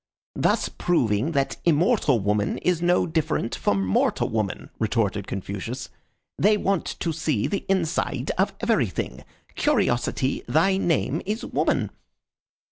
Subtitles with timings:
[0.33, 5.89] "Thus proving that immortal woman is no different from mortal woman," retorted Confucius.
[6.39, 9.23] "They want to see the inside of everything.
[9.53, 11.91] Curiosity, thy name is woman."